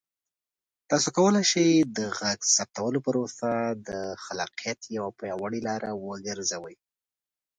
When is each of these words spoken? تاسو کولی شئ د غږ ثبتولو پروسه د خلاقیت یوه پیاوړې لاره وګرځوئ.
تاسو 0.89 1.09
کولی 1.17 1.43
شئ 1.51 1.69
د 1.97 1.99
غږ 2.19 2.39
ثبتولو 2.55 2.99
پروسه 3.07 3.51
د 3.87 3.89
خلاقیت 4.23 4.79
یوه 4.97 5.09
پیاوړې 5.19 5.59
لاره 5.67 5.89
وګرځوئ. 6.07 6.75